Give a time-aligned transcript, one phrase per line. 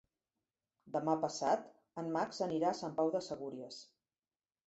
[0.95, 1.67] Demà passat
[2.03, 3.79] en Max anirà a Sant Pau de Segúries.